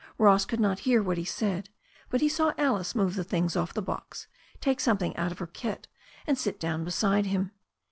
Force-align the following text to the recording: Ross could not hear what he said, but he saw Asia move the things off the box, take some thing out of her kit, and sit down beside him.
Ross 0.17 0.45
could 0.45 0.59
not 0.59 0.79
hear 0.79 1.03
what 1.03 1.19
he 1.19 1.23
said, 1.23 1.69
but 2.09 2.21
he 2.21 2.27
saw 2.27 2.53
Asia 2.57 2.97
move 2.97 3.13
the 3.13 3.23
things 3.23 3.55
off 3.55 3.71
the 3.71 3.83
box, 3.83 4.25
take 4.59 4.79
some 4.79 4.97
thing 4.97 5.15
out 5.15 5.31
of 5.31 5.37
her 5.37 5.45
kit, 5.45 5.87
and 6.25 6.39
sit 6.39 6.59
down 6.59 6.83
beside 6.83 7.27
him. 7.27 7.51